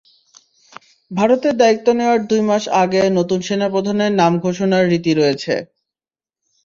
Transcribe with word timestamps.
ভারতে 1.11 1.49
দায়িত্ব 1.59 1.87
নেওয়ার 1.97 2.19
দুই 2.29 2.41
মাস 2.49 2.63
আগে 2.81 3.01
নতুন 3.17 3.39
সেনাপ্রধানের 3.47 4.11
নাম 4.21 4.33
ঘোষণার 4.45 4.83
রীতি 4.91 5.11
রয়েছে। 5.15 5.53